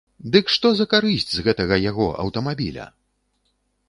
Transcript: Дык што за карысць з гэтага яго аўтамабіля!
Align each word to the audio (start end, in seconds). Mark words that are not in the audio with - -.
Дык 0.35 0.45
што 0.53 0.69
за 0.77 0.85
карысць 0.93 1.31
з 1.33 1.43
гэтага 1.47 1.75
яго 1.91 2.07
аўтамабіля! 2.23 2.87